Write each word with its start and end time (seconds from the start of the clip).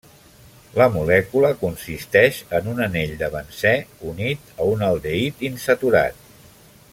La 0.81 0.85
molècula 0.93 1.51
consisteix 1.59 2.39
en 2.59 2.71
un 2.73 2.81
anell 2.85 3.13
de 3.19 3.29
benzè 3.35 3.75
unit 4.13 4.49
a 4.57 4.71
un 4.73 4.83
aldehid 4.89 5.45
insaturat. 5.51 6.27